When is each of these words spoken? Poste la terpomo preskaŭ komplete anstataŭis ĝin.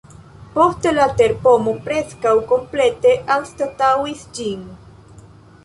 Poste 0.53 0.93
la 0.95 1.05
terpomo 1.19 1.75
preskaŭ 1.89 2.33
komplete 2.53 3.13
anstataŭis 3.39 4.27
ĝin. 4.41 4.65